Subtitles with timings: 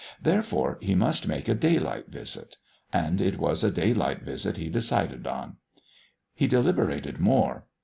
[0.19, 2.57] Therefore he must make a daylight visit;
[2.91, 5.57] and it was a daylight visit he decided on.
[6.33, 7.67] He deliberated more.